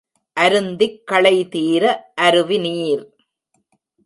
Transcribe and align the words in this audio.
அருந்திக் 0.37 1.01
களைதீர 1.11 1.83
அருவிநீர்! 2.15 3.05